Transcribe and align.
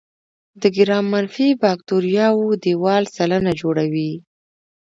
د 0.61 0.63
ګرام 0.75 1.05
منفي 1.13 1.47
باکتریاوو 1.63 2.59
دیوال 2.63 3.03
سلنه 3.15 3.51
جوړوي. 3.61 4.11